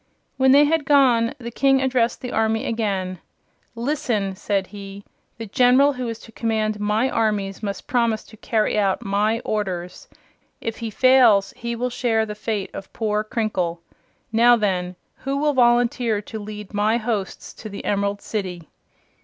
When 0.37 0.51
they 0.51 0.63
had 0.65 0.85
gone, 0.85 1.35
the 1.37 1.51
King 1.51 1.79
addressed 1.79 2.21
the 2.21 2.31
army 2.31 2.65
again. 2.65 3.19
"Listen!" 3.75 4.35
said 4.35 4.65
he. 4.65 5.03
"The 5.37 5.45
General 5.45 5.93
who 5.93 6.07
is 6.07 6.17
to 6.21 6.31
command 6.31 6.79
my 6.79 7.07
armies 7.07 7.61
must 7.61 7.85
promise 7.85 8.23
to 8.23 8.37
carry 8.37 8.79
out 8.79 9.05
my 9.05 9.41
orders. 9.41 10.07
If 10.59 10.77
he 10.77 10.89
fails 10.89 11.53
he 11.55 11.75
will 11.75 11.91
share 11.91 12.25
the 12.25 12.33
fate 12.33 12.71
of 12.73 12.91
poor 12.93 13.23
Crinkle. 13.23 13.83
Now, 14.31 14.55
then, 14.55 14.95
who 15.17 15.37
will 15.37 15.53
volunteer 15.53 16.19
to 16.19 16.39
lead 16.39 16.73
my 16.73 16.97
hosts 16.97 17.53
to 17.53 17.69
the 17.69 17.85
Emerald 17.85 18.23
City?" 18.23 18.69